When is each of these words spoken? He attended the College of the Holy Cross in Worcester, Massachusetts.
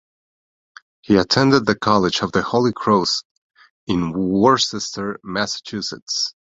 He 1.01 1.15
attended 1.17 1.67
the 1.67 1.77
College 1.77 2.23
of 2.23 2.31
the 2.31 2.41
Holy 2.41 2.73
Cross 2.73 3.23
in 3.85 4.11
Worcester, 4.13 5.19
Massachusetts. 5.23 6.33